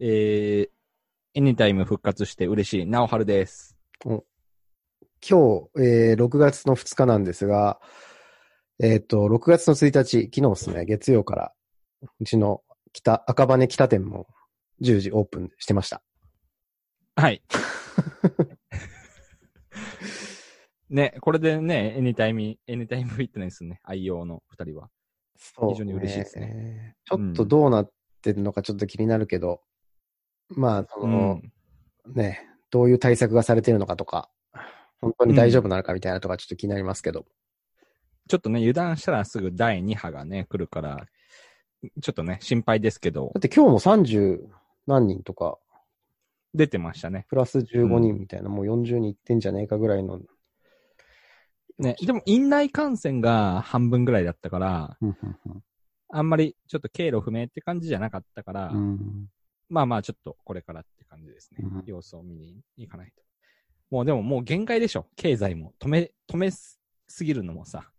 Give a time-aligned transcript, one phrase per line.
[0.00, 0.70] えー、
[1.34, 3.76] エニタイム復活して嬉しい、なおはるです。
[4.04, 4.22] 今
[5.20, 5.34] 日、
[5.76, 7.80] えー6月の2日なんですが、
[8.80, 11.52] えっ、と、6月の1日、昨日ですね、月曜から、
[12.20, 14.28] うちの北、赤羽北店も
[14.82, 16.00] 10時オープンしてました。
[17.16, 17.42] はい。
[20.90, 24.90] ね、これでね、エニタイム、エニタイムフィットネスね、愛用の二人は。
[25.36, 26.94] そう非常に嬉しいですね。
[27.04, 27.90] ちょっとどうなっ
[28.22, 29.60] てるのかちょっと気になるけど、
[30.50, 31.40] まあ、その、
[32.14, 34.30] ね、どういう対策がされてるのかとか、
[35.00, 37.26] 本当に大丈夫なのかみたいなとかちょっと気になりますけど。
[38.28, 41.06] ちょっとね、油断したらすぐ第2波がね、来るから、
[42.02, 44.40] ちょっとね、心配ですけどだ、って今日も30
[44.86, 45.58] 何人とか、
[46.54, 47.26] 出てましたね。
[47.28, 50.20] プラス15人みたいな、もう40人いってんじゃねえかぐらいの。
[51.78, 55.62] ね、でも、院内感染が半分ぐらいだったから、うんうん
[56.10, 59.28] あんまりちょっと経路不明って感じじゃなかったから、うんうん
[59.68, 61.58] まあまあちょっとこれからって感じですね。
[61.62, 63.22] うん様子を見に行かないと。
[63.90, 65.06] もうでももう限界でしょ。
[65.16, 66.78] 経済も止め、止めす
[67.24, 67.90] ぎるのもさ、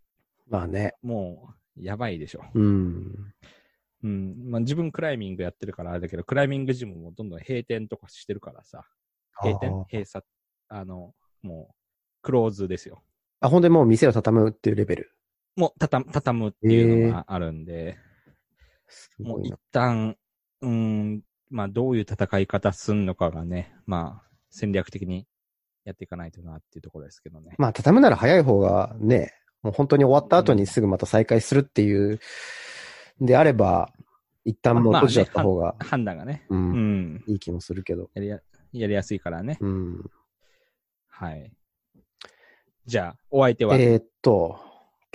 [0.48, 0.94] まあね。
[1.02, 2.44] もうやばいでしょ。
[2.54, 3.34] うん。
[4.02, 4.50] うん。
[4.50, 8.84] まあ自分クライミングやってるからあれだけど、クライミングジムもどんどん閉店とかしてるからさ。
[9.42, 9.70] 閉店？
[9.90, 10.24] 閉鎖？
[10.68, 11.74] あの、もう、
[12.22, 13.02] クローズですよ。
[13.40, 15.12] あ、ほんでもう店を畳むっていうレベル？
[15.56, 17.96] もう、たた、畳むっていうのがあるんで、
[18.86, 19.54] すもう一。
[19.72, 20.16] 旦、
[20.60, 25.26] うん、まあどういう戦い方すんのかがね、まあ戦略的に
[25.84, 27.54] やっていかないとなっていうところですけどね。
[27.58, 32.20] まあ、畳むなら早い方がね、もう本当に終わった後にすぐまた再開するっていう、
[33.20, 33.92] であれば、
[34.44, 38.10] 一旦もうまあ閉じちゃった方が、判断がね、う、うんん、いい気もするけど。
[38.14, 38.40] やりや、
[38.72, 39.58] やりやすいからね。
[39.60, 40.10] うん。
[41.08, 41.52] はい。
[42.86, 44.58] じゃあ、お相手は、えーっと、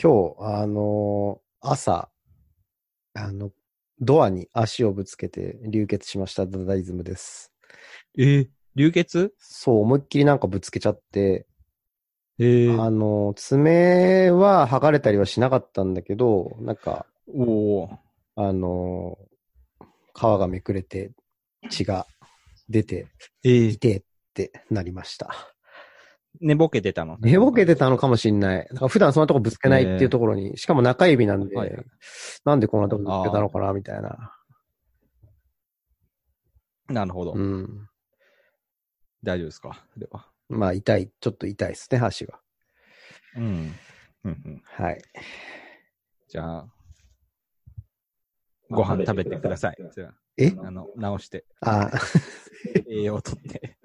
[0.02, 2.10] 今日、あのー朝、
[3.16, 3.52] あの、
[4.00, 7.52] ドアに足をぶつけて流血しましたダダイズムです。
[8.18, 9.34] えー流血？
[9.38, 11.48] そう、思いっきりなんかぶつけちゃって、
[12.38, 17.98] えー、あの、爪は剥がれたりはしなかったんだけど、なんか、おー。
[18.36, 19.18] あの、
[20.14, 21.14] 皮がめくれて
[21.70, 22.06] 血が
[22.68, 23.08] 出て、
[23.46, 24.04] えー、痛えっ
[24.34, 25.55] てなりました。
[26.42, 28.68] 寝ぼけてたの寝ぼけてたのかもしんない。
[28.90, 31.86] 普段そんなとこぶつけないっていうところに、しかも中指なんで、はいはい
[32.46, 34.32] なんでこんなとこぶつけたのかな、みたいな。
[36.88, 37.34] なるほど。
[37.34, 37.90] うん。
[39.24, 39.86] 大丈夫ですか？
[39.98, 40.28] では。
[40.50, 42.40] まあ痛い、ちょっと痛いですね、足が。
[43.36, 43.44] うん。
[43.44, 43.76] うん
[44.24, 44.62] うん。
[44.64, 45.02] はい。
[46.28, 46.68] じゃあ、
[48.70, 49.78] ご飯食べてください。
[50.38, 51.92] えあ、あの、直して、あ、
[52.88, 53.78] 栄養をとって。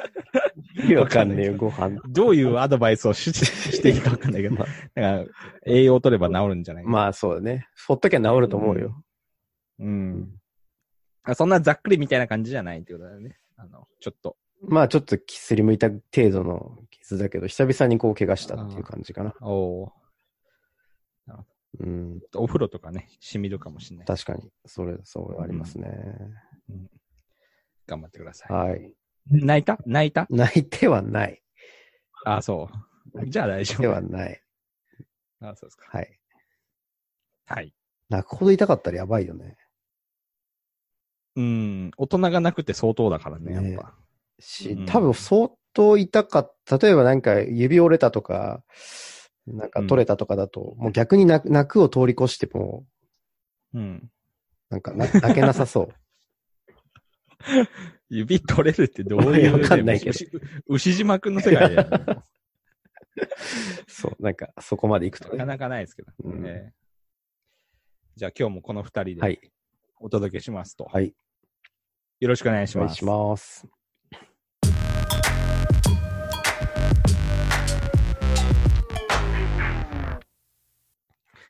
[0.98, 2.00] わかんねえよ、ご飯。
[2.08, 5.24] どういうアドバイスをししていいかわかんないけど、 まだから、
[5.66, 6.84] 栄養を取れば治るんじゃない？
[6.84, 7.68] まあそうだね。
[7.86, 9.02] ほっときゃ治ると思うよ。
[9.78, 10.40] うん。
[11.22, 13.38] あそんなざっくりみたいな感じじゃないってことだよね。
[13.56, 14.36] あの、ちょっと。
[14.62, 19.34] まあちょっとすりむいた程度の傷だけど、久々にこう怪我したっていう感じかな。
[19.40, 19.90] おー
[21.80, 22.20] うん。
[22.36, 24.06] お風呂とかね、染みるかもしれない。
[24.06, 24.48] 確かに。
[24.64, 25.90] それ、そうありますね。
[27.88, 28.52] 頑張ってください。
[28.52, 28.94] はい。
[29.30, 29.78] 泣いた？
[29.86, 30.26] 泣いた？
[30.30, 31.42] 泣いてはない。
[32.24, 32.68] あ、そ
[33.14, 33.26] う。
[33.28, 33.92] じゃあ大丈で夫。
[33.92, 34.42] はない。
[35.40, 35.86] あ、そうですか。
[35.90, 36.18] はい。
[37.46, 37.74] はい。
[38.08, 39.56] 泣くほど痛かったらやばいよね。
[41.36, 41.90] うん。
[41.96, 43.94] 大人が泣くって相当だからね、ねやっぱ。
[44.38, 46.78] しうん、多分相当痛かった。
[46.78, 48.62] 例えばなんか指折れたとか、
[49.46, 52.84] なんか取れたとかだと、もう逆に泣く泣くを通り越しても、
[53.74, 54.10] うん。
[54.70, 55.94] なんかな泣けなさそう。
[58.14, 60.30] 指取れるってどういう、 わかんないけど牛
[60.68, 62.24] 牛島くんの世界で、な
[63.88, 65.38] そう、なんかそこまで行くとね。
[65.38, 66.12] かなかないですけど。
[66.22, 66.84] うんええ
[68.16, 69.40] じゃあ今日もこの二人ではい。
[69.98, 70.84] お届けしますと。
[70.84, 71.12] はい。
[72.20, 73.04] よろしくお願いします。
[73.04, 73.66] お願いします。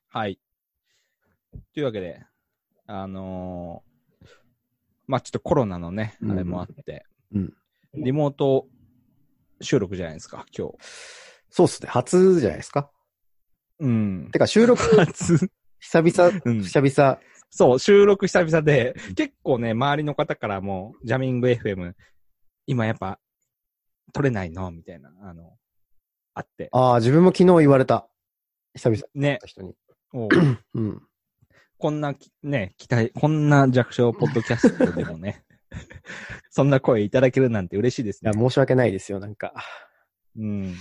[0.08, 0.38] はい。
[1.74, 2.24] というわけで、
[2.86, 3.94] あのー
[5.06, 7.04] まあちょっとコロナのね、うんあれもあって、
[7.34, 7.53] うん
[7.97, 8.66] リモート
[9.60, 10.74] 収録じゃないですか、今日。
[11.51, 11.89] そうっすね。
[11.89, 12.91] 初じゃないですか？
[13.78, 14.30] うん。
[14.33, 15.48] てか収録、初。
[15.78, 17.18] 久々、うん久々、
[17.51, 21.92] そう、収録久々で、結構ね、周りの方からも、ジャミング FM、
[22.66, 23.21] 今やっぱ、
[24.12, 24.72] 撮れないの？
[24.72, 25.56] みたいな、あの、
[26.34, 26.68] あって。
[26.72, 28.09] ああ、自分も昨日言われた。
[28.74, 29.74] 久々にね、人に。
[30.12, 30.28] おう
[30.74, 31.03] うん。
[31.84, 35.45] こんなき、ね、期待、こんな弱小ポッドキャストでもね、
[36.48, 38.41] そんな声いただけるなんて嬉しいですいや、ね。
[38.41, 39.53] 申し訳ないですよ、なんか。
[40.34, 40.75] うん。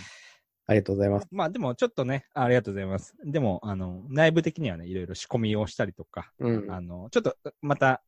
[0.66, 1.28] ありがとうございます。
[1.30, 3.18] まあでもちょっとね、ありがとうございます。
[3.26, 6.72] でも、あの、内部的にはね、いろいろ仕込みをしたりとか、うん。
[6.72, 8.02] あの、ちょっと、また、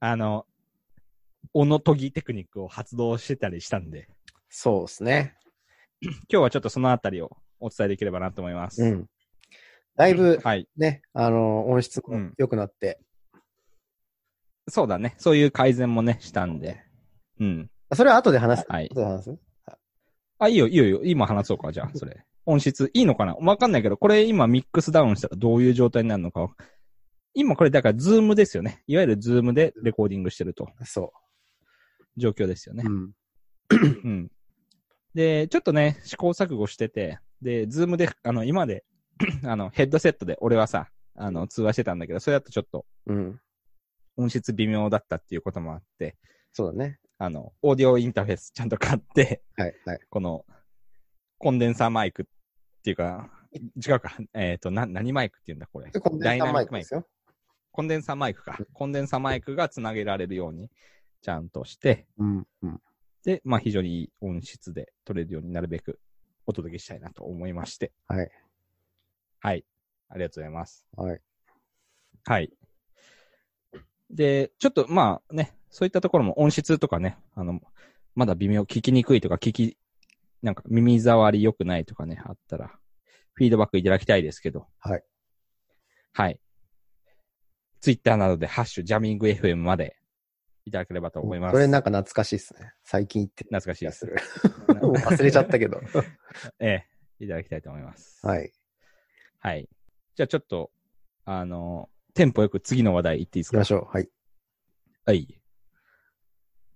[0.00, 0.44] あの、
[1.54, 4.10] 斧研ぎテクニックを発動してたりしたんで、
[4.50, 5.38] そうですね。
[6.02, 8.82] 今日はちょっとそのあたりをお伝えできればなと思います。
[8.82, 9.08] うん。
[9.96, 10.68] だいぶはい。
[10.76, 13.00] ね、あの、音質も良くなって、
[14.68, 15.14] そうだね。
[15.18, 16.82] そういう改善もね、したんで。
[17.38, 17.70] うん。
[17.94, 18.66] それは後で話す。
[18.68, 19.38] はい後で話す？
[20.38, 21.00] あ、いいよ、いいよ、いいよ。
[21.04, 22.24] 今話そうか、じゃあ、それ。
[22.44, 23.34] 音質、いいのかな？
[23.36, 26.48] わかんないけど、これ今ミックスダウンしたらどういう状態になるのか。
[27.34, 28.82] 今これだから Zoom ですよね。
[28.86, 30.68] いわゆる Zoom でレコーディングしてると。
[30.84, 31.12] そ
[32.16, 32.90] 状況ですよねう。。
[32.90, 33.12] うん。
[34.04, 34.30] うん。
[35.14, 38.84] で、ちょっとね、試行錯誤してて、で、 Zoom で、あの、今まで、
[39.44, 43.40] あの、ヘッドセットで俺はさ、あの、通話してたんだけど、それだとちょっとうん。
[44.16, 46.16] 音質微妙だったっていうこともあって、
[46.52, 46.98] そうだね。
[47.18, 49.98] あの、オーディオインターフェースちゃんと買って、はい、はい。
[50.08, 50.44] この、
[51.38, 52.26] コンデンサーマイクっ
[52.82, 55.90] ていうか、違うか、えっ、と、な、何マイクっていうんだ、これ。
[55.90, 57.06] で、コンデンサーマイクですよ。
[57.72, 58.58] コンデンサーマイクか。
[58.72, 60.70] コンデンサーマイクがつなげられるように、
[61.22, 62.80] ちゃんとして、うん、うん。
[63.24, 66.00] で、まあ非常にいい音質で取れるようになるべく
[66.46, 67.92] お届けしたいなと思いまして。
[68.06, 68.30] はい。
[69.40, 69.64] はい。
[70.08, 70.86] ありがとうございます。
[70.96, 71.20] はい。
[72.24, 72.52] はい。
[74.10, 77.60] で、ちょっとまあね、そういったところも音質とかね、あの、
[78.14, 79.76] まだ微妙、聞きにくいとか、聞き、
[80.42, 82.72] なんか耳障り良くないとかね、あったら、
[83.34, 84.66] フィードバックいただきたいですけど。
[84.78, 85.02] はい。
[86.12, 86.40] はい。
[87.80, 89.96] ツイッターなどでハッシュジャミング FM まで
[90.64, 91.52] いただければと思います。
[91.52, 92.72] それなんか懐かしいっすね。
[92.84, 94.06] 最近言ってる懐かしいです。
[94.66, 95.80] 忘れちゃったけど。
[96.58, 96.84] え
[97.20, 98.26] え、いただきたいと思います。
[98.26, 98.52] はい。
[99.46, 99.68] はい。
[100.16, 100.72] じゃあちょっと、
[101.24, 103.58] あの、テンポよく次の話題行っていいですか？
[103.58, 103.96] 行きましょう。
[103.96, 104.08] はい。
[105.04, 105.40] はい。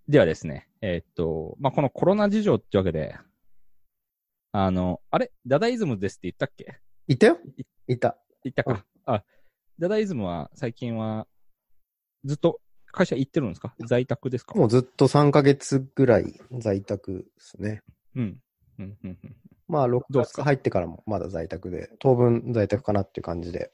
[0.06, 3.16] ではですね、えーっと、まあ、このコロナ事情ってわけで、
[4.52, 5.32] あの、あれ？
[5.48, 6.78] ダダイズムですって言ったっけ？
[7.08, 7.38] いたよ
[7.88, 8.16] いた。
[8.44, 8.86] 言ったか。
[9.04, 9.24] あ、
[9.80, 11.26] ダダイズムは最近は、
[12.24, 12.60] ずっと
[12.92, 13.74] 会社行ってるんですか？
[13.84, 14.54] 在宅ですか？
[14.54, 17.82] もうずっと3ヶ月ぐらい在宅ですね。
[18.14, 18.38] うん。
[19.80, 20.42] まあ、6どうっすか？
[20.42, 23.70] 月入ってからもまだ在宅で、当分在宅かなっていう感じで。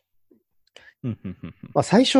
[1.05, 1.55] うん、うん、うん。
[1.75, 2.19] まあ、最初、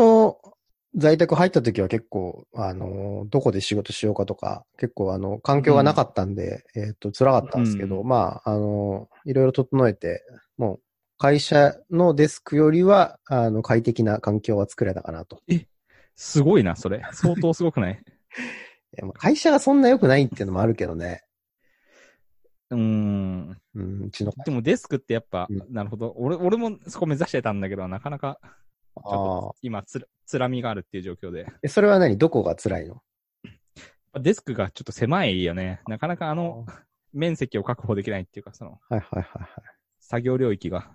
[0.95, 10.23] 在宅入った時は結構、あの、どこで仕事しようかとか、結構あの、環境がなかったんで、えっ、と、辛かったんですけど、うまあ、あの、いろいろ整えて、
[10.57, 10.81] もう、
[11.19, 15.41] 会社のデスクよりは、あの、快適な環境は作れたかなと。
[16.15, 17.03] すごいな、それ。
[17.13, 18.03] 相当すごくない？
[19.19, 21.23] 会社がそんな良くないっていうのもあるけどね。
[22.71, 23.61] うーん。
[23.75, 26.13] うん、うちの会でもデスクってやっぱ、うんなるほど。
[26.17, 31.47] 俺、俺もそこ目指してたんだけど、なかなか、ちょっあと今つら、つらみがあるっていう状況で。
[31.63, 32.17] えそれは何？
[32.17, 33.03] どこが辛いの？
[34.19, 35.83] デスクがちょっと狭いよね。
[35.87, 36.65] なかなかあの、
[37.13, 39.49] 面積を確保できないっていうか、その、はいはいはいはい。
[40.01, 40.91] 作業領域が。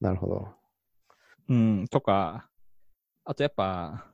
[0.00, 0.48] なるほど。
[1.48, 2.48] うん、とか、
[3.24, 4.06] あとやっぱ、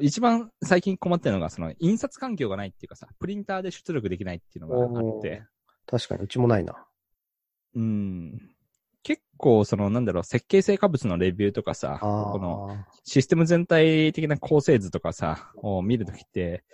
[0.00, 5.44] 一番最近困ってるのが、その、印刷環境がないっていうかさ、プリンターで出力できないっていうのがあって、
[5.86, 6.86] 確かに、うちもないな。
[7.74, 8.54] うん、
[9.02, 12.86] 結構、その、なんだろう、設計成果物のレビューとかさ、あこの、あ。
[13.04, 16.64] システム全体的な構成図とかさ、を見るときって、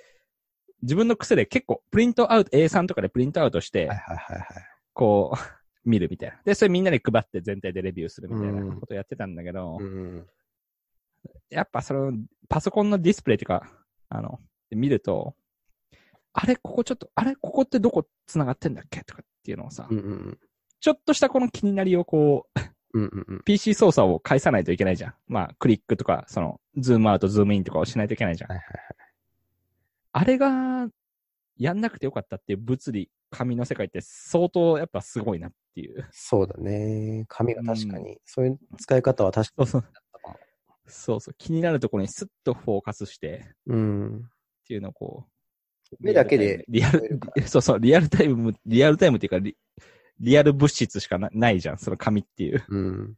[0.82, 4.46] 自分の癖で結構プリントアウト、A3 とかでプリントアウトして、はいはいはいはい。
[4.92, 6.40] こう、見るみたいな。
[6.44, 10.26] で、それみんなで配って全体でレビューするみたいうんなことやってたんだけど、うん。
[11.50, 12.12] やっぱその、
[12.48, 13.70] パソコンのディスプレイとか、
[14.08, 14.38] あの、
[14.70, 15.34] 見ると、
[16.32, 20.38] あれ、ここちょっと、あれ、ここってどこ繋がってんだっけとかっていうのをさ、うんうん
[20.82, 22.60] ちょっとしたこの気になりをこう、
[22.94, 23.42] うんうんうん。
[23.44, 25.14] PC 操作を返さないといけないじゃん。
[25.28, 28.50] まあ、クリックとか、その、ズームアウト、ズームインとかをしないといけないじゃん。
[28.50, 29.10] はいはいはい。
[30.12, 30.88] あれが、
[31.56, 36.08] やんなくてよかったっていう物理、紙の世界って相当やっぱすごいなっていう。
[36.10, 37.26] そうだね。
[37.28, 39.92] 紙が確かに、そういう使い方は確かそうそう。
[40.86, 41.34] そうそう。
[41.36, 43.74] 気になるところにスッとフォーカスしてに。
[43.74, 44.16] うん。
[44.16, 44.20] っ
[44.66, 45.30] ていうのをこう。
[45.98, 49.56] 目だけでリアル そうそう、リアルタイム、リアルタイムっていうかリ、
[50.20, 52.64] リアル物質しかなないじゃん、その紙っていう。
[52.68, 53.16] うん。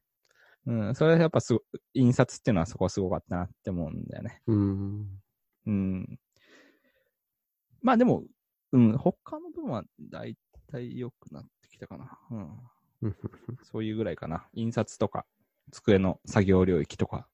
[0.64, 1.62] うん、それはやっぱすご、
[1.94, 4.42] 印刷っていうのはそこはすごかったなって思うんだよね。
[4.46, 5.20] うん。
[5.66, 6.20] うん。
[7.82, 8.24] まあでも、
[8.70, 10.36] うん、他の部分は大
[10.70, 12.18] 体良くなってきたかな。
[12.30, 12.40] うん。
[13.02, 13.16] うん
[13.64, 14.46] そういうぐらいかな。
[14.54, 15.26] 印刷とか、
[15.72, 17.28] 机の作業領域とか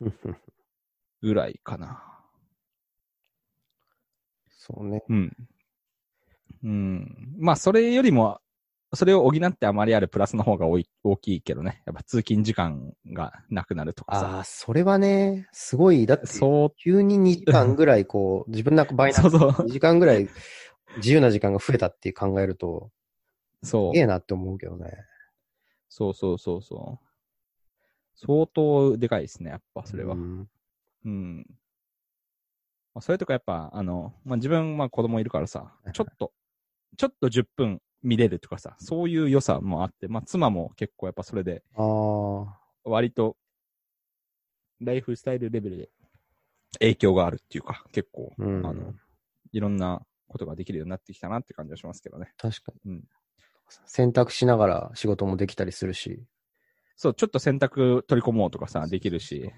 [1.20, 2.11] ぐらいかな。
[4.64, 5.02] そうね。
[5.08, 5.36] うん。
[6.62, 7.34] うん。
[7.40, 8.38] まあ、それよりも、
[8.94, 11.82] それを補ってあまりあるプラスの方が多い大きいけどね。
[11.84, 14.36] やっぱ通勤時間がなくなるとかさ。
[14.36, 20.28] ああ、それはね、すごい、だって、そう、急に2時間ぐらいこう、 自分の倍なそうそう2時間ぐらい
[20.98, 22.92] 自由な時間が増えたって考えると、
[23.64, 24.02] そうすげ。
[24.02, 24.92] えなって思うけどね。
[25.88, 27.06] そうそうそうそう。
[28.14, 30.14] 相当でかいですね、やっぱそれは。
[30.14, 30.48] うん
[31.04, 31.46] うん。
[32.94, 36.32] まあそれとかやっぱ、あの、まあ、自分、まあ子供いるからさちょっと、
[36.96, 42.58] ちょっと10分見れるとかさ、そういう良さもあって、まあ妻も結構やっぱそれで、ああ。
[42.84, 43.36] 割と、
[44.80, 45.90] ライフスタイルレベルで
[46.80, 48.66] 影響があるっていうか、結構、うん。
[48.66, 48.94] あの、
[49.52, 52.32] いろんなことができるようになってきたなって感じはしますけどね。
[52.38, 52.92] 確かに。
[52.92, 53.04] うん。
[53.86, 56.24] 選択しながら仕事もできたりするし、
[56.96, 59.52] そう、ちょっと選択取り込もうとかさ、できるし、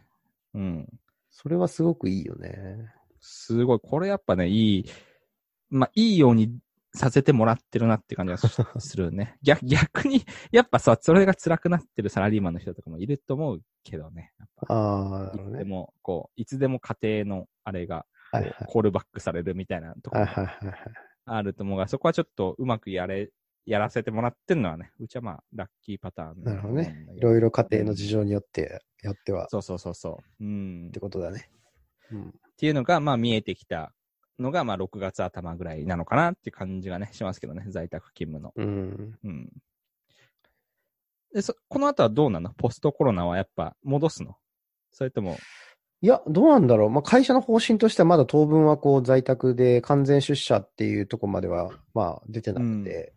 [0.55, 0.89] うん。
[1.31, 2.93] それはすごくいいよね。
[3.27, 4.85] すごい、これやっぱね、いい、
[5.71, 6.59] まあ、いいように
[6.95, 9.37] させてもらってるなって感じがす するね。
[9.43, 14.33] 逆、逆に、やっぱさ、それが辛くなってるサラリーマンの人とかもいると思うけどね。
[14.69, 15.59] ああ、なるほどね。
[15.61, 18.55] でも、こう、いつでも家庭のあれが、こうはいはい。
[18.67, 20.73] コールバックされるみたいなとこはいろ。
[21.27, 23.31] あると思うが、そこはちょっとうまくやれ、
[23.65, 30.45] やらせてもらってるのはね、うちはまあ、ラッキーパターンなるほどねいろいろ家庭の事情によって、よっては、っそうそうそうそう。
[30.45, 30.91] うん。
[30.93, 31.49] てことだね。
[32.13, 32.29] うん。
[32.29, 33.93] っていうのが、まあ見えてきた
[34.39, 38.53] のが、まあ6月頭ぐらいなのかなっていう感じがね、しますけどね、在宅勤務の。
[38.57, 39.19] うん。
[39.25, 39.53] うん。
[41.33, 42.51] で、そ、この後はどうなの？
[42.51, 44.37] ポストコロナはやっぱ戻すの？
[44.93, 45.37] それとも、
[46.01, 46.91] いや、どうなんだろう。
[46.91, 53.15] まあ、会社の方針としてはまだ当分はこう在宅で完全出社っていうところまでは、まあ出てなくて、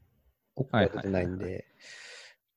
[0.56, 1.66] 奥は出てないんはいはいで、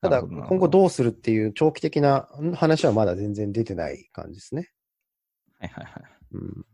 [0.01, 4.71] ただ今後どうするっていう長期的な話はまだ全然出てない感じですね。
[5.59, 6.20] はいはいはい。
[6.33, 6.67] うん。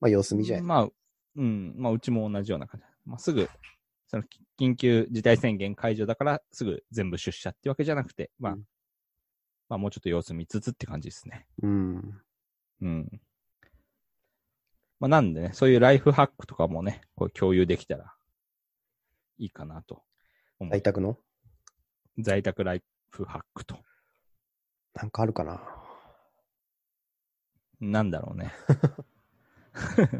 [0.00, 0.62] まあ様子見じゃない。
[0.62, 0.88] まあ、
[1.36, 2.86] うん、まあうちも同じような感じ。
[3.04, 3.48] まあすぐ、
[4.06, 4.24] その
[4.58, 8.62] 緊急事態宣言解除だからすぐ全部出社ってわけじゃなくて、まあ、うん
[9.68, 11.46] まあもうちょっと様子見つつって感じですね。
[11.62, 12.22] うん。
[12.82, 13.20] うん。
[15.00, 18.14] まあなんでね、そういうライフハックとかもね、こう共有できたら
[19.38, 20.04] いいかなと。
[20.70, 21.18] 在宅の？
[22.18, 23.76] 在宅ライフハックと。
[24.94, 25.60] なんかあるかな。
[27.80, 28.52] なんだろうね。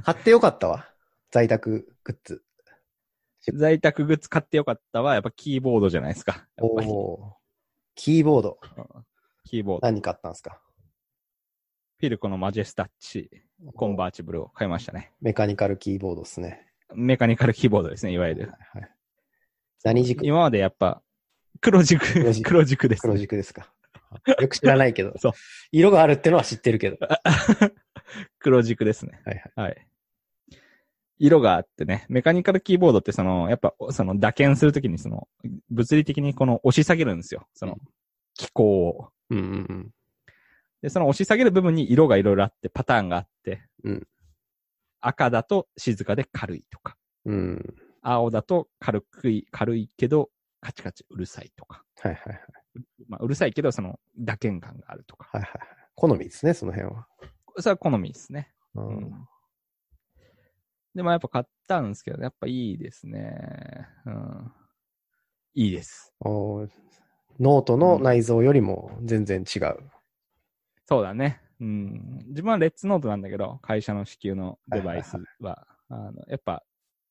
[0.05, 0.89] 買ってよかったわ。
[1.31, 2.43] 在宅グッズ。
[3.55, 6.47] 在宅グッズ買ってよかったは、やっぱキーボードじゃないですか。
[6.61, 7.33] おー
[7.95, 8.59] キーボード。
[9.45, 9.87] キーボード。
[9.87, 10.61] 何買ったんですか？
[11.99, 13.31] フィルコのマジェスタッチ、
[13.75, 15.13] コンバーチブルを買いましたね。
[15.23, 16.67] メカニカルキーボードですね。
[16.95, 18.43] メカニカルキーボードですね、いわゆる。
[18.43, 18.91] はいはい。
[19.83, 20.27] 何軸？
[20.27, 21.03] 今までやっぱ、
[21.63, 23.73] 黒軸黒、軸黒軸です、黒軸ですか。
[24.41, 25.13] よく知らないけど。
[25.19, 25.33] そう
[25.73, 26.99] 色があるってのは知ってるけど。
[28.39, 29.21] 黒軸ですね。
[29.25, 29.69] はいはい。
[29.69, 29.89] はい。
[31.19, 35.29] 色があってね、メカニカルキーボードってその、やっぱ、その、打鍵するときにその、
[35.71, 37.49] 物理的にこの押し下げるんですよ。
[37.55, 37.79] その、
[38.35, 39.09] 機構を。
[39.31, 39.91] うんうんうん。
[40.83, 44.07] で、その押し下げる部分に色がいろいろあって、パターンがあって、うん
[45.01, 46.97] 赤だと静かで軽いとか、
[47.27, 47.77] うん。
[48.03, 52.43] 青だと軽くい、軽いけど、カチカチうるさいとか、はいはいはい。
[53.09, 55.29] まあ、うるさいけど、その、打鍵感があるとか。
[55.33, 55.69] はいはいはい。
[55.95, 57.07] 好みですね、その辺は。
[57.59, 58.53] それは好みですね。
[58.75, 59.29] ううんん。
[60.95, 63.87] でもやっぱ買ったんですけど、やっぱいいですね。
[64.07, 64.53] うん。
[65.55, 66.13] いいです。
[66.21, 66.71] おー
[67.39, 69.77] ノートの内蔵よりも全然違う。
[70.87, 71.41] そうだね。
[71.61, 72.25] うん。
[72.29, 76.63] 自分はレッツノートなんだけど、会社の支給のデバイスは、あの、やっぱ、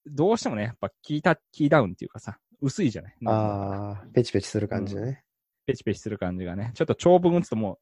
[0.07, 3.15] どうしてもね、やっぱキータ、キーダウンっていうかさ、薄いじゃない？
[3.25, 5.24] ああ、ペチペチする感じでね。
[5.65, 6.71] ペチペチする感じがね。
[6.75, 7.79] ちょっと長文打つとも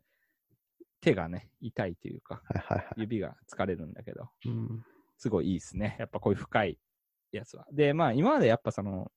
[0.82, 2.88] う、手がね、痛いというか、はいはいはい。
[2.98, 4.84] 指が疲れるんだけど、うん。
[5.18, 5.98] すごいいいですね。
[6.00, 6.80] やっぱこういう深い
[7.32, 7.66] やつは。
[7.72, 9.12] で、まあ今までやっぱその、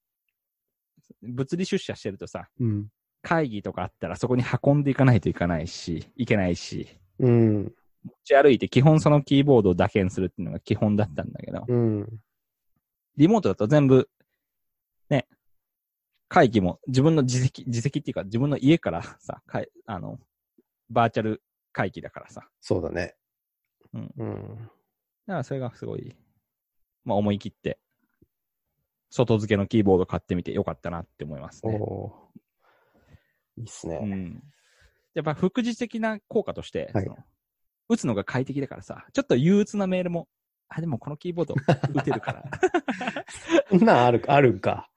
[1.23, 2.89] 物理出社してるとさ、うん。
[3.23, 7.65] 会議とかあったらそこに運んでいかないといかないし、いけないし、うん。
[8.05, 12.21] 持ち歩いて基本そのキーボードを打鍵するっていうのが基本だったんだけど、うん。
[13.17, 14.05] リモートだと全部、ね、
[16.29, 20.19] 会議も自分の自責、自責っていうか自分の家からさ、かいあの、
[20.91, 21.43] バーチャル
[21.73, 22.49] 会議だからさ。
[22.61, 23.15] そうだね。
[23.93, 24.15] うん。
[24.17, 24.57] うん。
[24.57, 24.71] だか
[25.27, 26.17] らそれがすごい、
[27.05, 27.79] まあ思い切って、
[29.11, 31.79] 外付けのキーボード買ってみてよかったなって思いますね。
[31.81, 34.01] おーいいっすね。
[34.03, 34.43] うん。
[35.15, 37.07] やっぱ副次的な効果として、はい
[37.89, 40.27] 打つのが快適だからさ、ちょっと憂鬱なメールも、
[40.69, 41.55] あ、でもこのキーボード
[41.95, 42.45] 打てるから。
[43.71, 44.91] そんなんある、あるんか。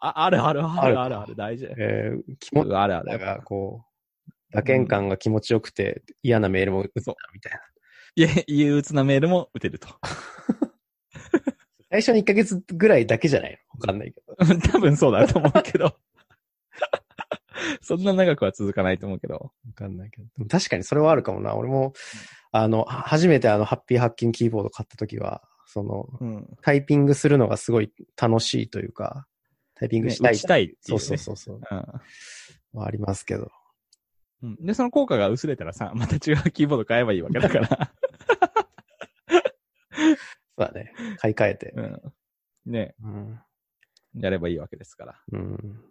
[0.00, 1.74] あ、あるあるああるるあるある、大丈夫。
[1.78, 3.06] えー、気持ちあるある。
[3.06, 7.58] だが、こう、打鍵感が気持ちよくて嫌なメールも打ったみたいな。
[8.16, 9.88] いや、憂鬱なメールも打てると。
[11.90, 13.80] 最初に1ヶ月ぐらいだけじゃないの？
[13.80, 14.70] わかんないけど。
[14.72, 15.96] 多分そうだと思うけど。
[17.80, 19.34] そんな長くは続かないと思うけど。
[19.34, 20.46] わかんないけど。
[20.46, 21.54] 確かにそれはあるかもな。
[21.54, 21.92] 俺も、
[22.52, 26.56] あの、は初めてあの、ハッピーハッキンキーボード買った時は、その、うん。
[26.62, 29.26] タイピングするのがすごい楽しいというか、
[29.78, 30.32] タイピングねしたい。
[30.32, 30.76] 打ちたいっていう、ね。
[30.86, 31.56] そうそうそうそう。
[31.56, 31.84] うん
[32.72, 33.50] まあありますけど。
[34.42, 34.56] うん。
[34.56, 37.68] で、その効果が薄れたらさ、 また違うキーボード買えばいいわけだから。
[40.58, 40.92] そうだね。
[41.18, 41.72] 買い替えて。
[41.76, 42.14] うん。
[42.66, 43.40] ね、うん。
[44.14, 45.22] やればいいわけですから。
[45.32, 45.82] うん。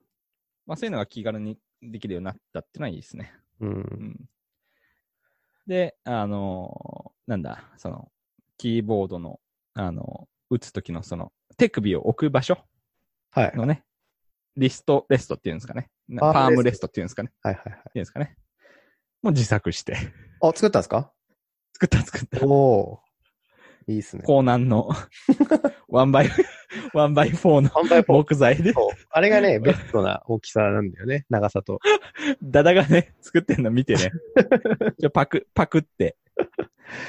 [0.65, 3.33] まあそういうのが気軽にできるようになったってのはいいですね。
[3.59, 3.67] う。
[3.67, 4.29] うんん。
[5.67, 8.11] で、あのーなんだ、その、
[8.57, 9.39] キーボードの、
[9.73, 12.59] あの打つときのその、手首を置く場所
[13.35, 13.55] はい。
[13.55, 13.83] のね、
[14.55, 15.89] リストレストっていうんですかね。
[16.07, 17.31] なパームレストっていうんですかね。
[17.41, 17.79] はいはいはい。
[17.79, 18.37] いうんですかね。
[19.21, 19.97] もう自作して。
[20.41, 21.11] あ、作ったんですか？
[21.73, 22.45] 作った作った。
[22.47, 23.91] おー。
[23.91, 24.23] いいっすね。
[24.25, 24.89] コーナンの、
[25.89, 26.29] ワンバイ、
[26.93, 28.73] ワンバイフォーの木材で、
[29.11, 31.25] あれがね、ベストな大きさなんだよね。
[31.29, 31.79] 長さと。
[32.41, 34.11] ダダがね、作ってんの見てね。
[34.99, 36.17] ちょパク、パクって、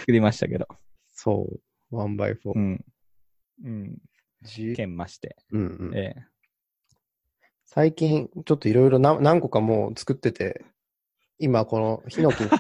[0.00, 0.66] 作りましたけど。
[1.14, 1.49] そ
[1.90, 1.97] う。
[1.97, 2.59] ワンバイフォー。
[2.59, 2.85] うん。
[3.64, 3.99] うん。
[4.47, 4.73] じ？
[4.75, 5.37] 研磨して。
[5.53, 5.97] うんうん。
[5.97, 6.26] ええ。
[7.65, 10.65] 最近、ちょっといろいろな何個かもう作ってて、
[11.38, 12.50] 今このヒノキの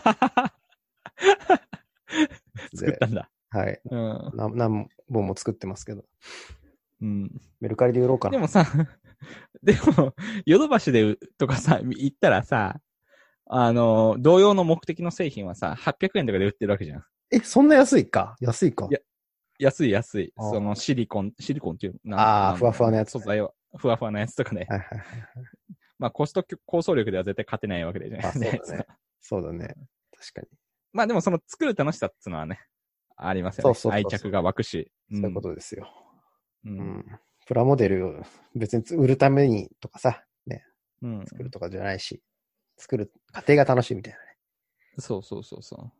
[2.74, 3.30] 作ったんだ。
[3.50, 3.80] はい。
[3.90, 4.30] うん。
[4.34, 6.04] な何本も作ってますけど。
[7.00, 7.30] うん。
[7.60, 8.32] メルカリで売ろうかな。
[8.32, 8.66] でもさ、
[9.62, 10.14] でも、
[10.44, 12.80] ヨドバシでうとかさ、行ったらさ、
[13.46, 17.04] あの、同様の目的の製品はさ、800円とかで売ってるわけじゃん。
[17.30, 18.36] え、そんな安いか？
[18.40, 19.00] 安いかいや
[19.58, 20.32] 安い安い。
[20.36, 24.66] そのシリコン、シリコンっていうあーのふわふわのやつ素材は、ふわふわのやつとかね。
[24.68, 25.06] はいはいはい。
[25.98, 28.86] まあコスト、構想力では絶対勝てないわけでじゃないあそうだね
[29.20, 29.74] そうだね。
[30.16, 30.48] 確かに。
[30.92, 32.60] まあでもその作る楽しさっていうのはね、
[33.16, 33.74] ありますよね。
[33.74, 34.90] そうそう愛着が湧くし。
[35.10, 35.88] そういうことですよ。
[36.64, 36.70] う。
[36.70, 37.04] うんん。
[37.46, 38.22] プラモデルを
[38.54, 40.64] 別に売るためにとかさ、ね、
[41.02, 41.26] うん。
[41.26, 42.22] 作るとかじゃないし、
[42.76, 44.24] 作る過程が楽しいみたいなね。
[44.98, 45.92] そうそうそうそう。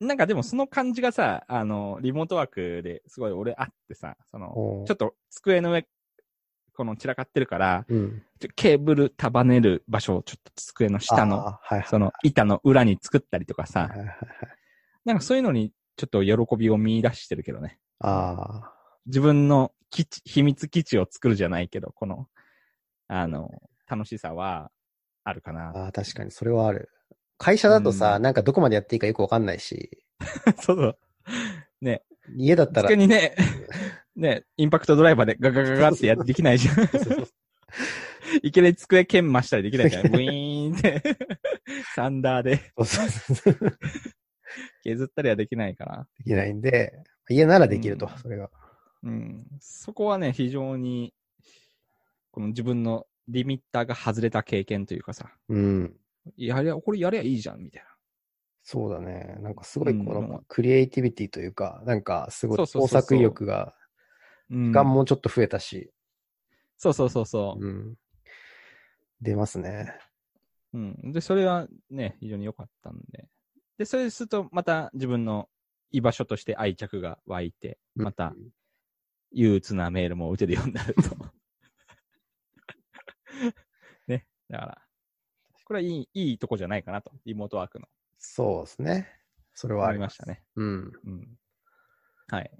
[0.00, 5.86] なんかでもその感じがさ、あの、リモートワークですごい俺あってさ、その、ちょっと机の上、
[6.74, 8.22] この散らかってるから、うん。
[8.54, 11.86] ケーブル束ねる場所をちょっと机の下の、はいはい。
[11.88, 14.18] その板の裏に作ったりとかさはい、はいはいはい。
[15.06, 17.78] なんかそういうのにちょっと喜びを見出してるけどね。
[18.00, 18.70] あ
[19.06, 22.26] 自分の基地、秘密基地を作るじゃないけど、この、
[23.08, 23.50] あの、
[23.88, 24.70] 楽しさは
[25.24, 25.70] あるかーな。
[25.70, 26.90] あー、確かにそれはある。
[27.38, 29.90] 会社だとさ、うんなんかどこまでやっていいかよくわかんないし、
[30.60, 30.98] そうそう。
[31.80, 32.02] ね、
[32.36, 33.34] 家だったら机、にね、
[34.16, 36.74] ね、インパクトドライバーでガガガガってやできないじゃん。
[36.74, 37.28] そうそうそう
[38.42, 40.06] いきなり机剣増したりできないじゃん。
[40.14, 41.02] ウィーンって、
[41.94, 43.78] サンダーでそうそうそう
[44.82, 46.08] 削ったりはできないから。
[46.18, 46.92] できないんで、
[47.28, 48.50] 家ならできるとうん、それが。
[49.02, 49.46] うん。
[49.60, 51.14] そこはね、非常に、
[52.30, 55.96] この自分のリミッターが外れた経験というかさ、うん。
[56.36, 57.88] やりゃ、これやりゃいいじゃん、みたいな。
[58.62, 59.36] そうだね。
[59.40, 63.86] なんかすごいこうんのクリエイティビティというか、なんかすごい創作意欲が、うん
[64.48, 65.90] 時間もちょっと増えたし、
[66.76, 67.64] そうそうそうそう。
[67.64, 67.94] うん。
[69.20, 69.92] 出ますね。
[70.72, 71.12] うん。
[71.12, 73.26] で、それはね、非常に良かったんで。
[73.78, 75.48] で、それすると、また自分の
[75.90, 78.50] 居場所として愛着が湧いて、またうん
[79.32, 81.02] 憂鬱なメールも打てるようになると。
[84.06, 84.24] ね。
[84.48, 84.85] だから、
[85.66, 87.10] これはいい、いいとこじゃないかなと。
[87.24, 87.88] リモートワークの。
[88.18, 89.08] そうですね。
[89.52, 90.42] それはあありましたね。
[90.54, 90.92] うん。
[91.04, 91.28] うん。
[92.28, 92.50] はい。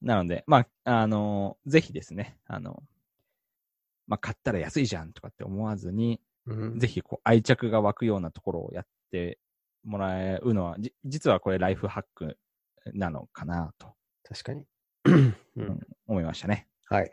[0.00, 2.84] なので、まあ、あのぜひですね、あの、
[4.06, 9.38] まあ、買ったら安いじゃんとかって思わずに、うん、ぜひこう愛着が湧くようなところをやって
[9.82, 12.38] もらえるのは、じ実はこれライフハック
[12.94, 13.88] なのかなと
[14.22, 14.66] 確かに。
[15.04, 16.68] う うんん思いましたね。
[16.88, 17.10] はい。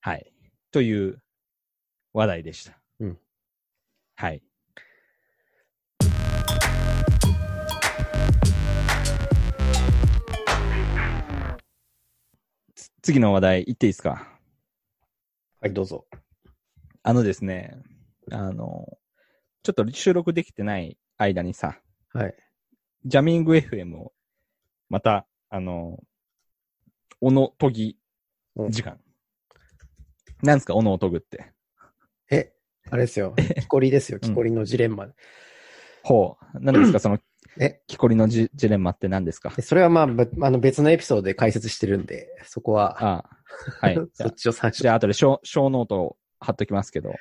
[0.00, 0.32] はい。
[0.70, 1.20] という
[2.12, 2.80] 話題でした。
[4.18, 4.42] うんはい。
[12.74, 14.38] つ次の話題言っていいですか？
[15.60, 16.06] はい、どうぞ。
[17.02, 17.76] あのですね、
[18.30, 18.98] あの、
[19.62, 21.80] ちょっと収録できてない間にさ、
[22.12, 22.34] はい。
[23.04, 24.12] ジャミング FM を、
[24.88, 26.02] また、あの、
[27.20, 27.96] おのとぎ
[28.70, 28.98] 時間。
[30.42, 31.52] なんですか、おのとぐって。
[32.86, 33.34] え、あれですよ。
[33.36, 34.18] 木こりですよ。
[34.18, 35.08] 木こりのジレンマ。
[36.02, 36.60] ほう。
[36.60, 37.18] 何ですか、 その、
[37.58, 39.50] え、木こりのジジレンマって何ですか？
[39.50, 43.24] でそれはまあ、べあの別のエピソードで解説してるんで、そこは、あ
[43.80, 43.86] あ。
[43.86, 43.94] はい。
[44.12, 47.14] じそゃっちを参照あ、じゃあ後でショー、ショーノートを貼っときますけど。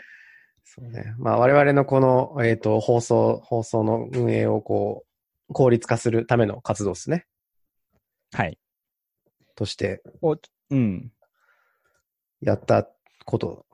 [0.64, 1.14] そうね。
[1.18, 5.06] まあ我々のこの、えっ、と、放送、放送の運営をこ
[5.50, 7.26] う、効率化するための活動ですね。
[8.34, 8.60] はい。
[9.56, 10.36] として、お
[10.72, 11.12] うん。
[12.42, 12.90] やった
[13.26, 13.66] こと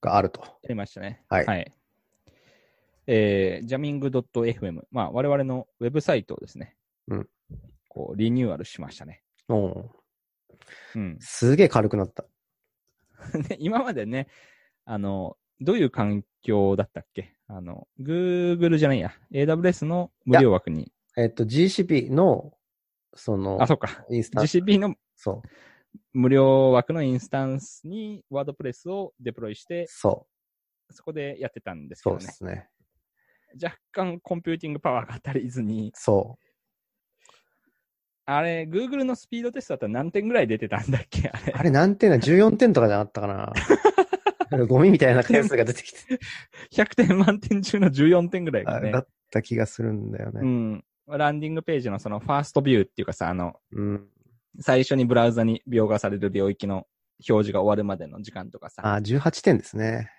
[0.00, 0.40] があると。
[0.40, 1.22] やりましたね。
[1.28, 1.72] はいはい。
[3.06, 4.82] えー、ジャミング .fm。
[4.90, 6.76] まあ、我々のウェブサイトをですね。
[7.08, 7.28] うん。
[7.88, 9.22] こう、リニューアルしましたね。
[9.48, 9.90] うん。
[10.94, 11.16] うん。
[11.20, 12.24] すげえ軽くなった。
[13.48, 14.28] で 今までね、
[14.84, 17.34] あの、どういう環境だったっけ？
[17.48, 20.92] あの、Google じゃないや、AWS の無料枠に。
[21.16, 22.54] えっ、と、GCP の
[23.14, 24.04] そのあ、、そっか。
[24.08, 24.40] インスタ。
[24.40, 25.48] GCP のそう。
[26.12, 30.26] 無料枠のインスタンスにワードプレスをデプロイして、そ
[30.88, 30.92] う。
[30.92, 32.26] そこでやってたんですけそうどね。
[32.26, 32.68] ですね。
[33.62, 36.36] 若干コンピューティングパワーが足りずに、そ
[38.26, 41.28] あれ、Google のスピードテストだったら何点ぐらい出てたんだっけ？
[41.28, 41.56] あれう。。
[41.56, 43.26] あれ何点だ ?14 点とかじゃなかったか
[44.50, 44.66] な？
[44.66, 46.18] ゴミみたいな点数が出てきて、
[46.72, 48.98] 100点満点中の14点ぐらいがねあだ。
[49.00, 50.44] った気がするんだようね。
[50.76, 50.84] ん。
[51.06, 54.08] ランディングページのそのファーストビューっていうかさ、あの、うん。
[54.58, 56.86] 最初にブラウザに描画される領域の
[57.28, 60.10] 表示が終わるまでの時間とかさ、あ、18点ですね。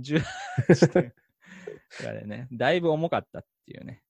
[0.00, 1.14] 18点。
[2.06, 4.02] あれね、だいぶ重かったっていうね。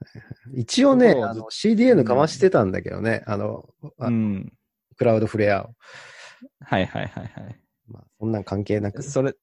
[0.54, 1.14] 一応ね、
[1.50, 4.52] CDN かましてたんだけどね、あの、あうん。
[4.96, 5.74] クラウドフレアを。
[6.60, 7.60] はいはいはいはい。
[7.86, 9.02] まあ、そんなん関係なく。
[9.02, 9.34] それ、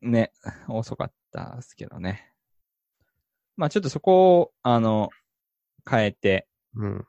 [0.00, 0.32] ね、
[0.68, 2.32] 遅かったですけどね。
[3.56, 5.10] まあちょっとそこを、あの、
[5.88, 7.06] 変えて、うん。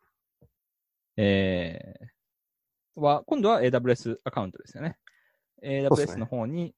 [1.18, 2.06] えー、
[2.96, 4.98] は、今度は AWS アカウントですよね。
[5.64, 6.76] AWS ねの方に、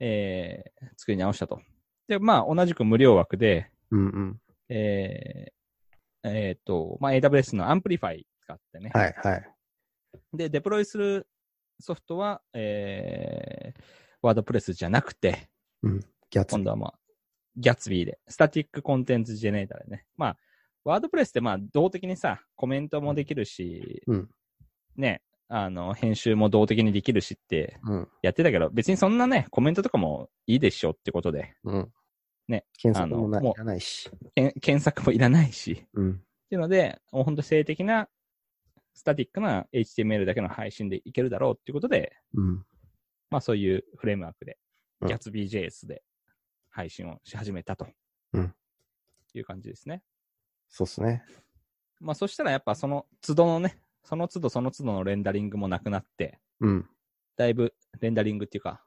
[0.00, 1.60] えー、作り直したと。
[2.08, 4.40] で、まあ同じく無料枠で、うんうん。
[4.68, 8.90] えー、えーと、まあ AWS の Amplify 使ってね。
[8.94, 9.48] はいはい。
[10.32, 11.26] で、デプロイする
[11.80, 13.82] ソフトは、えー、
[14.22, 15.48] ワードプレスじゃなくて、
[16.30, 16.64] ギャッツ今。
[16.64, 16.94] 度はまあ、
[17.56, 20.06] ギャッツビーで、スタティックコンテンツジェネーターでね。
[20.16, 20.36] まあ、
[20.84, 24.30] ワードプレスってまあ、動的にさ、コメントもできるし、うん
[24.96, 28.08] ね、あの、編集も動的にできるしってうん。
[28.22, 31.92] やってたけど、別にそんなね、コメントとかもいいでしょってことで、うん。
[32.48, 32.64] ね。
[32.78, 34.10] 検索もないらないし。
[34.60, 36.18] 検索もいらないし、っうん。
[36.48, 38.08] ていうので、もう本当静的な、
[38.94, 42.64] スタティックな HTML だけの配信でいけるだろうっていうことで、うん。
[43.30, 44.58] まあそういうフレームワークで、
[45.00, 46.02] うん GatsbyJS で
[46.70, 47.86] 配信をし始めたと。
[48.32, 48.54] うん
[49.34, 50.02] いう感じですね。
[50.68, 51.22] そうっすね。
[52.00, 56.88] まあそしたらやっぱその都度のね、その都度その都度のレンダリングもなくなって、うん。
[57.36, 58.80] だいぶレンダリングっていうか、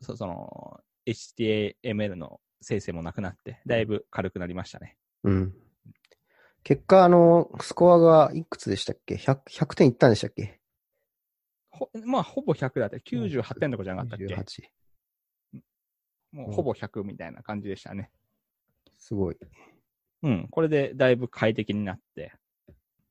[0.00, 4.96] そその HTML の生成もなくなって、だいぶ軽くなりましたね。
[5.22, 5.54] うん。
[6.64, 10.58] 結果、あの、スコアがいくつでしたっけ ?100、100点いったんでしたっけ？
[11.70, 14.64] ほまあほぼ100だって、98点とかじゃなかったっけ ?28。
[16.32, 18.10] もうほぼ100みたいな感じでしたね。
[18.98, 19.36] すごい。
[20.24, 20.48] うん。
[20.50, 22.32] これでだいぶ快適になって。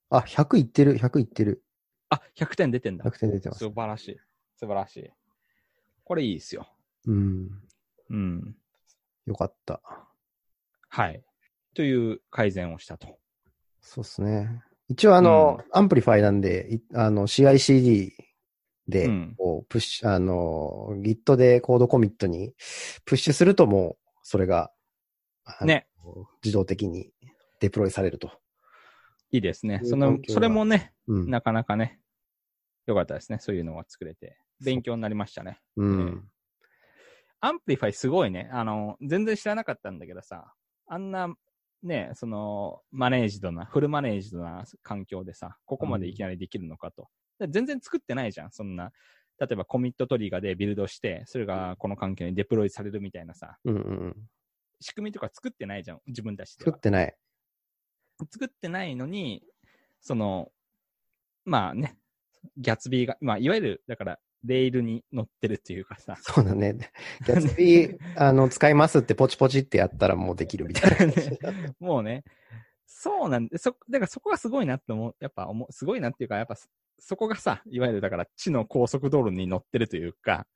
[0.09, 1.63] あ、100いってる、100いってる。
[2.09, 3.05] あ、100点出てんだ。
[3.05, 3.71] 100点出てます素。
[3.73, 4.19] 晴らしい。
[4.55, 5.09] 素晴らしい。
[6.03, 6.67] これいいですよ。
[7.05, 7.49] うん。
[8.09, 8.55] うん。
[9.25, 9.81] よかった。
[10.89, 11.23] はい。
[11.73, 13.19] という改善をしたと。
[13.81, 14.63] そうっすね。
[14.89, 18.11] 一応あの、 Amplify なんで、いあの、CICD
[18.87, 22.53] でうん、こう、プッシュ、あの、Git でコードコミットに
[23.05, 24.71] プッシュするともう、それが、
[25.61, 25.87] ね。
[26.43, 27.11] 自動的に
[27.59, 28.31] デプロイされると。
[29.31, 29.81] いいですね。
[29.83, 31.29] そのそれもね、うん。
[31.29, 31.99] なかなかね、
[32.85, 33.39] よかったですね。
[33.39, 34.37] そういうのが作れて。
[34.63, 35.59] 勉強になりましたね。
[35.75, 36.29] うん。
[37.39, 38.49] Amplify すごいね。
[38.51, 40.53] あの、全然知らなかったんだけどさ、
[40.87, 41.33] あんな、
[41.83, 47.09] ね、その、マネージドな、フルマネージドな環境でさ、ここまでいきなりできるのかと。
[47.39, 48.91] で全然作ってないじゃん、そんな。
[49.39, 54.15] 例えばコミットトリガーでビルドして、それがこの環境にデプロイされるみたいなさ、うんうん。
[54.79, 56.71] 仕組みとか作ってないじゃん、自分たちでは。
[56.71, 57.15] 作ってない。
[58.25, 59.43] 作ってないのに、
[60.01, 60.51] その、
[61.45, 61.97] まあね、
[62.57, 66.75] ギャツビーが、まあ、いわゆる、だから、レールに乗ってるっていうかさ、そうだね。
[67.25, 71.13] ギャツビー、あの、使いますってポチポチってやったらもうできるみたいな。
[71.79, 72.23] もうね、
[72.85, 80.47] そうなんで、そ、だからそこがすごいなって思う、やっぱ思う、すごいなっていうか、やっぱそそこがさ、いわゆるだから地の高速道路に乗ってるというか、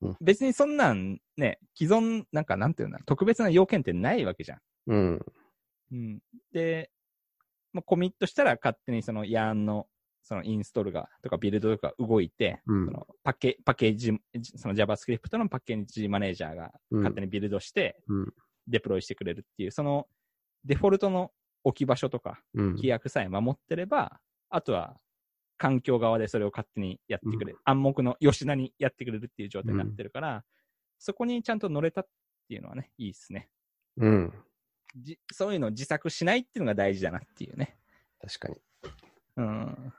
[0.00, 4.60] うん別にそんなんね、既存、なんかなんていうんだ、特別な要件ってないわけじゃん。
[4.88, 5.26] うん。
[5.92, 6.18] うん。
[6.52, 6.90] で、
[7.74, 9.86] まあ、コミットしたら勝手にその YARN の
[10.22, 14.18] そのインストールが、とかビルドとか動いて、うんそのパッケパッケージ、
[14.56, 18.34] その JavaScript のパッケージマネージャーがうん勝手にビルドして、うん。
[18.66, 20.06] デプロイしてくれるっていう、その
[20.64, 21.30] デフォルトの
[21.62, 22.70] 置き場所とかうん。
[22.76, 24.96] 規約さえ守ってれば、あとは
[25.58, 27.58] 環境側でそれを勝手にやってくれる。
[27.64, 30.44] 暗黙の吉田にやってくれるっていう状態になってるから、
[30.98, 32.06] そこにちゃんと乗れたっ
[32.48, 33.50] ていうのはね、いいですね。
[33.98, 34.32] うん。
[34.96, 37.76] じそういうのを自作しないっていうのが大事だなっていうね。
[38.20, 38.56] 確かに。
[39.36, 39.92] うん。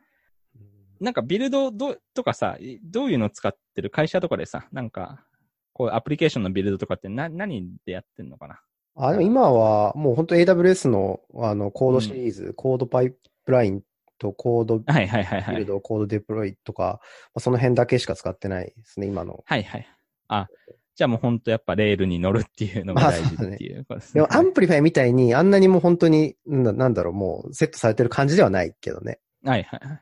[1.00, 5.26] なんかビルドどとかさ、いどういうの使ってる会社とかでさ、なんか、
[5.74, 8.62] こういうアプリケーションのビルドとかってな、何でやってんのかな？
[8.96, 13.82] あ、でも今はもう本当 AWS のあのコードシリーズ、 CodePipeline
[14.18, 17.02] と CodeBuild、CodeDeploy とか、
[17.34, 19.44] まあ、その辺だけしか使ってないですね、今の。
[19.46, 19.88] はいはい。
[20.30, 20.48] あ、
[20.96, 24.22] じゃあもう本当やっぱレールに乗るっていうのが大事っていうことですね。
[24.22, 29.20] でも Amplify みたいにあんなにもう本当に、なんだなんだろう、もうセットされてる感じではないけどね。
[29.44, 30.02] はいはいはい。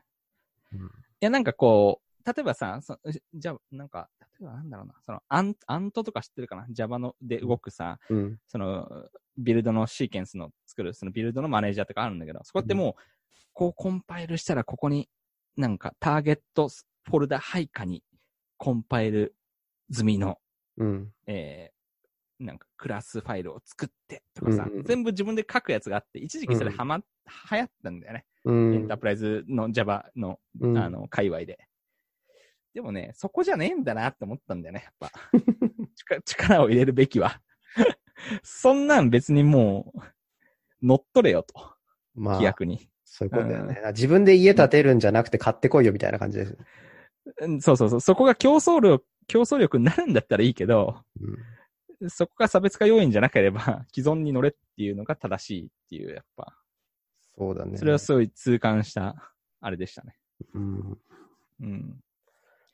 [0.74, 2.98] うんいや、なんかこう、例えばさ、そ
[3.34, 8.38] じゃあ、なんか、例えばなんだろうな、その、アン、アントとか知ってるかな ?Java ので動くさ、うん。
[8.46, 8.88] その、
[9.38, 12.94] ビルドのシーケンスの作る、そのビルドのマネージャーとかあるんだけど、そこってもう、
[13.54, 15.08] こうコンパイルしたら、ここに、
[15.56, 18.02] なんか、ターゲットフォルダ配下に、
[18.58, 19.34] コンパイル
[19.90, 20.38] 済みの、
[20.78, 21.12] うん。
[21.26, 27.02] えー、なんか、クラスファイルを作って、とかさ、うんうん全部自分で書くやつがあって、一時期それはま、流
[27.58, 28.24] 行ったんだよね。
[28.44, 28.74] うん。
[28.74, 31.58] エンタープライズの Java の、うんあの、界隈で。
[32.74, 35.12] でもね、そこじゃねえんだなって思ったんだよね、やっぱ。
[35.94, 37.40] 力力を入れるべきは。
[38.42, 40.00] そんなん別にもう、
[40.82, 41.54] 乗っ取れよと、
[42.14, 42.90] まあ規、約に。
[43.04, 43.80] そういうことだよね。
[43.92, 46.58] 自分で家建てるんじゃなくて買ってこいよみたいな感じです。
[47.38, 48.00] うんそうそうそう。
[48.00, 52.10] そこが競争力、競争力になるんだったらいいけど、うん。
[52.10, 56.56] そこが差別化要因じゃなければ、 既存に乗れっていうのが正しいっていう、やっぱ。
[57.36, 57.78] そうだね。
[57.78, 60.16] それはすごい痛感した、あれでしたね。
[60.54, 60.98] うん。
[61.60, 62.00] うん。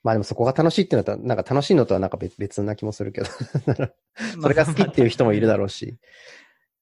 [0.03, 3.27] まあでもそこが楽しいっていうのと、なんか楽しいのとはなんか別別な気もするけど。
[4.41, 5.99] それが好きっていう人もいるだろうし。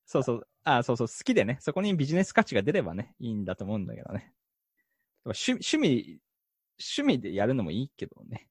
[0.06, 0.48] そうそう。
[0.64, 1.08] あそうそう。
[1.08, 1.58] 好きでね。
[1.60, 4.32] そこにビジネス価値が出ればね、いいんだと思うんだけどね。
[5.24, 6.20] 趣趣味、
[6.78, 8.47] 趣味でやるのもいいけどね。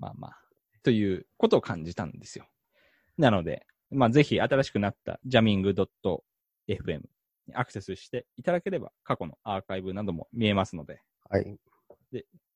[0.00, 0.36] まあ、まあまあ。
[0.82, 2.46] ということを感じたんですよ。
[3.18, 7.00] なので、まあぜひ新しくなった jamming.fm
[7.46, 11.58] にアクセスしていただければ過去のアーカイブなども見えますので、はい。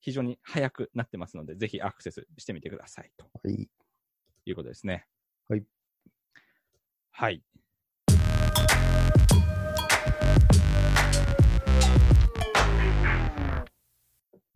[0.01, 3.11] 非常に早くなってますので、ぜひアクセスしてみてください。
[3.17, 3.69] とはい。
[4.47, 5.07] いうことですね。
[5.49, 5.65] はい。
[7.11, 7.43] はい。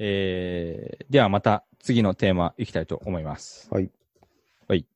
[0.01, 3.69] えー、ではまた次のテーマいきたいと思います。
[3.73, 3.91] はい。
[4.67, 4.87] はい。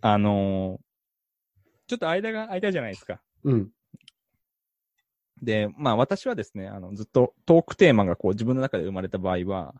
[0.00, 0.86] あのー
[1.88, 3.20] ちょっと間が空いたじゃないですか。
[3.44, 3.70] うん。
[5.40, 9.72] で、まあ私はですね、あの、ずっとトークテーマがこう自分の中で生まれた場合は、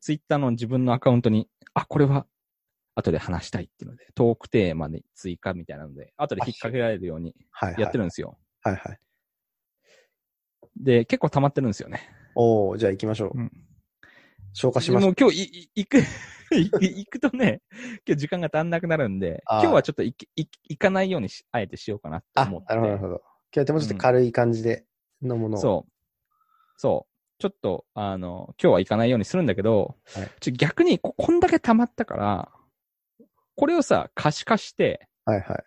[0.00, 2.26] ツイッターの自分のアカウントに、あ、これは
[2.94, 7.82] 後で話したいっていうので、トークテーマで追加みたいなので、後で引っ掛けられるようにはい、はい。
[7.82, 8.38] やってるんですよ。
[8.62, 8.98] はいはい。
[10.76, 12.08] で、結構溜まってるんですよね。
[12.34, 13.38] おー、じゃあ行きましょう。
[13.38, 13.69] うん
[14.52, 16.02] 消化しましょもう今日いい行く、
[16.50, 17.62] 行くとね、
[18.06, 20.16] 今日時間が足んなくなるんで、今日はちょっと行
[20.78, 22.74] かないようにし、あえてしようかなってあ、思って。
[22.74, 23.14] なるほど、なるほど。
[23.14, 24.84] 今日はでもちょっと軽い感じで
[25.22, 25.60] のものを。
[25.60, 25.92] そう。
[26.76, 27.10] そう。
[27.40, 32.52] ちょっと、あの、今日は行かないようにするんだけど、はいちょ逆にこ、こんだけ溜まったから、
[33.56, 35.64] これをさ、可視化して、はいはい。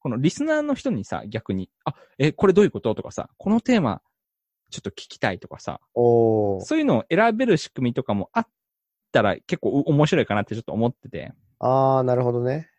[0.00, 2.94] このリスナーの人にさ、逆に、あ、え、これどういうこと？
[2.94, 4.02] とかさ、このテーマ、
[4.74, 5.80] ちょっと聞きたいとかさ。
[5.94, 8.48] そういうのを選べる仕組みとかもあっ
[9.12, 12.70] たら結構う面白いかなってちょっと思ってて、あー、なるほどね。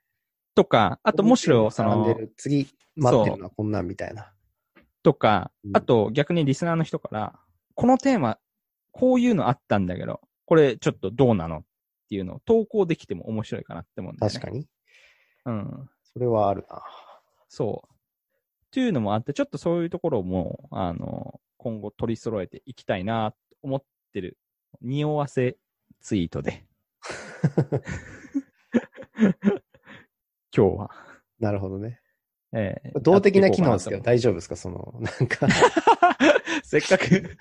[0.56, 4.34] とか、あとむしろ、その次、待ってるのはこんなんみたいな。
[5.04, 7.40] とかう、んあと逆にリスナーの人から、
[7.76, 8.40] このテーマ、
[8.92, 11.64] こういうのあったんだけど、これちょっとどうなのっ
[12.10, 14.40] ていうのを投稿できても面白いかなって思うんだよね。
[14.40, 14.68] 確かに。
[15.46, 15.90] うん。
[16.04, 16.84] それはあるな。
[17.48, 17.94] そう。
[17.94, 24.38] っていうのもあって、ちょっとそういうところも、あの、今後取り揃えていきたいなと思ってる、
[24.84, 25.58] 匂わせ
[26.00, 26.64] ツイートで。
[30.56, 30.92] 今日は。
[31.40, 32.00] なるほどね。
[32.54, 34.56] えー動的な機能ですけど大丈夫ですか？
[34.56, 35.48] その、なんか、
[36.64, 37.36] せっかく、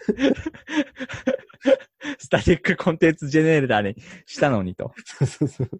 [2.18, 4.94] スタティックコンテンツジェネレーターにしたのにと。
[5.04, 5.70] そうそうそう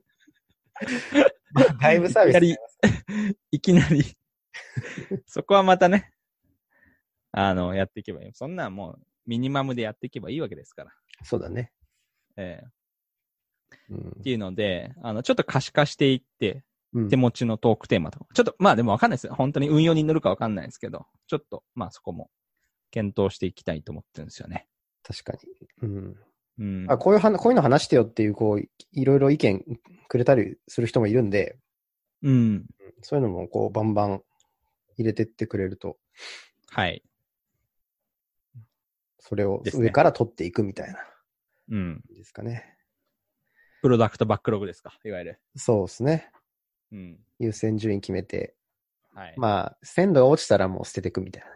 [1.52, 2.60] まあ外部サービス
[3.52, 4.04] いきなり、いきなり、
[5.24, 6.10] そこはまたね、
[7.36, 8.32] あの、やっていけばいい。
[8.32, 10.92] そんなんもう、ミニマムでやっていけばいいわけですから。
[11.24, 11.72] そうだね。
[12.36, 12.68] えー
[13.90, 18.26] うんっていうので、あの、ちょっと可視化していって、うん手持ちのトークテーマとか。
[18.34, 19.34] ちょっと、まあでもわかんないですよ。
[19.34, 22.30] 本当に運用に乗るかわかんないですけど、ちょっと、まあそこも
[22.92, 24.68] 検討していきたいと思ってるんですよね。
[25.02, 25.38] 確かに。
[25.82, 26.16] うん。
[26.60, 26.86] うん。
[26.88, 29.64] あこういう話、こういうの話してよっていう、こう、いいろいろ意見
[30.06, 31.58] くれたりする人もいるんで、
[32.22, 32.66] うん。
[33.02, 34.22] そういうのも、こう、バンバン
[34.96, 35.98] 入れてってくれると、
[36.70, 37.02] はい。
[39.26, 40.98] それを上から取っていくみたいな、
[41.70, 42.02] うん。
[42.14, 42.76] ですかね。
[43.80, 45.40] プロダクトバックログですか、いわゆる。
[45.56, 46.30] そうですね。
[46.92, 47.18] うん。
[47.38, 48.54] 優先順位決めて、
[49.14, 49.34] はい。
[49.38, 51.48] まあ、鮮度が落ちたらもう捨てていくみたいな。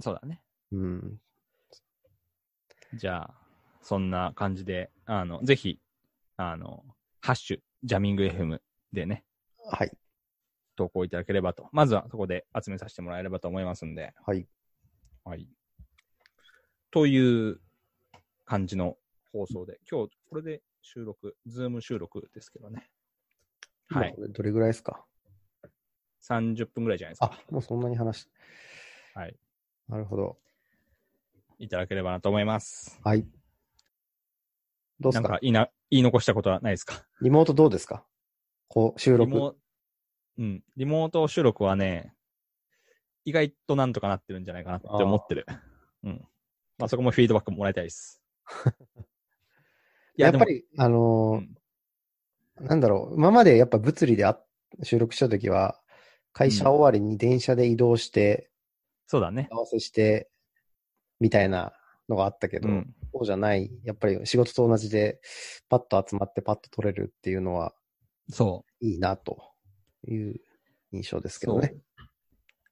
[0.00, 0.42] そうだね。
[0.72, 1.20] うん。
[2.94, 3.34] じゃあ、
[3.82, 5.78] そんな感じで、あの、ぜひ、
[6.38, 6.84] あの、
[7.20, 8.58] ハッシュ、ジャミング FM
[8.92, 9.24] でね、
[9.70, 9.92] はい。
[10.74, 11.68] 投稿いただければと。
[11.70, 14.12] まずはそこで集めさせてもらえればと思いますんで。
[14.26, 14.48] はい。
[15.22, 15.46] はい。
[16.90, 17.60] という
[18.44, 18.96] 感じの
[19.32, 22.90] 放送で、今日これで収録、ズーム収録ですけどね。
[23.88, 24.14] はい。
[24.16, 25.04] 今どれぐらいですか
[26.22, 27.30] ？30分ぐらいじゃないですか。
[27.32, 28.28] あ、もうそんなに話し
[29.14, 29.36] はい。
[29.88, 30.38] なるほど。
[31.58, 32.98] いただければなと思います。
[33.04, 33.26] はい。
[34.98, 35.28] どうですか？
[35.28, 37.04] なんか言いな、言い残したことはないですか？
[37.20, 38.04] リモートどうですか？
[38.68, 39.30] こう、収録。
[39.30, 39.54] リモ
[40.38, 40.64] うん。
[40.76, 42.14] リモート収録はね、
[43.24, 45.46] 意外となんとかなってるんじゃないかなって思ってる。
[46.04, 46.26] うん。
[46.80, 48.20] まあそこもフィードバックもらいたいです。
[50.16, 51.60] いでもやっぱり、あのー
[52.60, 54.38] なんだろう、今までやっぱ物理であ
[54.82, 55.80] 収録したときは、
[56.32, 58.50] 会社終わりに電車で移動して、
[59.06, 59.48] そうだね。
[59.50, 60.30] 合わせして、
[61.20, 61.72] みたいな
[62.08, 62.94] のがあったけど、うん。
[63.12, 65.20] そうじゃない、やっぱり仕事と同じで、
[65.68, 67.72] パッと集まってパッと取れるっていうのは
[68.30, 69.38] そいいなと
[70.06, 70.36] いう
[70.92, 71.40] 印象ですう。
[71.40, 71.74] けどね。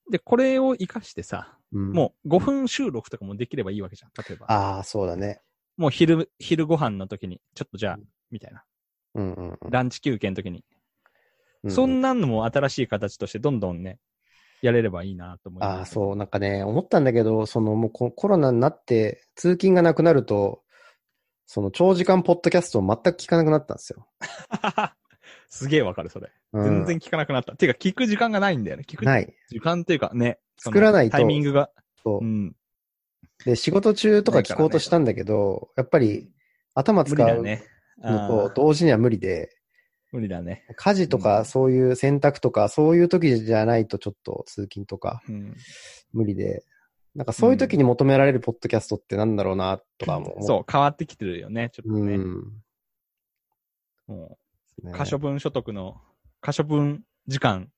[0.08, 0.12] う。
[0.12, 4.10] で、これを活かしてさ、うん、もう5分収録とかもできればいいわけじゃん。
[4.16, 4.46] 例えば。
[4.46, 5.40] ああ、そうだね。
[5.76, 7.98] もう昼、昼ご飯の時に、ちょっとじゃあ、
[8.30, 8.64] みたいな。
[9.14, 10.64] うんうんうんランチ休憩の時に。
[11.64, 11.70] うん。
[11.70, 13.98] そんなのも新しい形としてどんどんね、
[14.62, 15.78] やれればいいなと思います。
[15.78, 20.62] ああ、そう、なんかね、思ったんだけど、そのもうココロナになって、通勤がなくなると、
[21.46, 24.06] その長時間ポッドキャストを全く聞かなくなったんですよ。
[25.48, 26.30] すげえわかる、それ。
[26.52, 27.56] うん全然聞かなくなった。
[27.56, 28.84] ていうか、聞く時間がないんだよね。
[28.86, 29.34] 聞くない。
[29.48, 30.38] 時間っていうかね。
[30.58, 31.70] 作らないとタイミングが。
[32.02, 32.26] そうう。
[32.26, 32.56] ん。
[33.44, 36.30] で、仕事中とか聞こうとしたんだけど、やっぱり
[36.74, 39.50] 頭使うのとー同時には無理で、
[40.10, 40.64] 無理だね。
[40.76, 45.54] 家事とうんかそういう選択とか、そういう時じゃないとちょっと通勤とかうん。
[46.12, 46.64] 無理で、
[47.14, 51.70] なんかそういう時に求められるポッドキャストってなんだろうな、とかも思そう、変わってきてるよね。
[51.72, 52.14] ちょっとね。
[52.14, 52.62] うん。
[54.06, 54.38] も
[54.82, 56.00] ねう、可処分所得の、
[56.40, 57.70] 可処分時間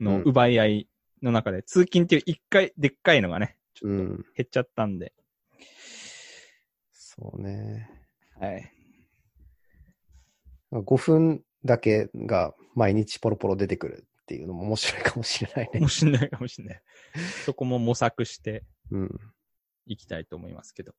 [0.00, 0.88] のうん奪い合い
[1.22, 4.26] の中で、通勤っていう一回、でっかいのがね、ちょっとうん。
[4.36, 5.12] 減っちゃったんで。
[6.92, 7.90] そうね。
[8.38, 8.72] はい。
[10.72, 15.88] 5分だけが毎日ポロポロ出てくるっていうのも面白いかもしれないねも。
[15.88, 16.82] しんないかもしんない。
[17.44, 19.20] そこも模索してうん。
[19.86, 20.94] いきたいと思いますけど。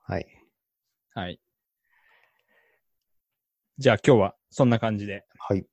[0.00, 0.26] はい。
[1.10, 1.40] はい。
[3.78, 5.66] じゃあ今日はそんな感じで、はい。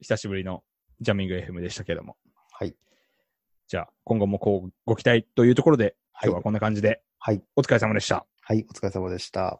[0.00, 0.62] 久しぶりの
[1.00, 2.18] ジャミング FM でしたけども。
[2.52, 2.74] はい。
[3.66, 7.42] じゃあ今後もこうご期待というところで、はい今日はこんな感じではい。
[7.56, 8.26] お疲れ様でした。
[8.42, 8.66] はい。
[8.68, 9.58] お疲れ様でした。